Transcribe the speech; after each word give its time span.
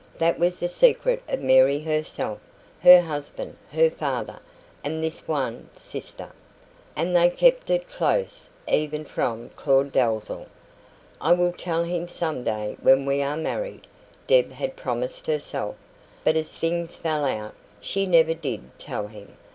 That 0.17 0.39
was 0.39 0.57
the 0.57 0.67
secret 0.67 1.21
of 1.29 1.41
Mary 1.43 1.77
herself, 1.79 2.39
her 2.81 3.01
husband, 3.01 3.55
her 3.71 3.91
father, 3.91 4.39
and 4.83 5.03
this 5.03 5.27
one 5.27 5.69
sister; 5.75 6.31
and 6.95 7.15
they 7.15 7.29
kept 7.29 7.69
it 7.69 7.87
close, 7.87 8.49
even 8.67 9.05
from 9.05 9.49
Claud 9.49 9.91
Dalzell. 9.91 10.47
"I 11.21 11.33
will 11.33 11.53
tell 11.53 11.83
him 11.83 12.07
some 12.07 12.43
day 12.43 12.77
when 12.81 13.05
we 13.05 13.21
are 13.21 13.37
married," 13.37 13.85
Deb 14.25 14.51
had 14.53 14.75
promised 14.75 15.27
herself; 15.27 15.75
but 16.23 16.35
as 16.35 16.57
things 16.57 16.95
fell 16.95 17.23
out, 17.23 17.53
she 17.79 18.07
never 18.07 18.33
did 18.33 18.71
tell 18.79 19.05
him. 19.05 19.37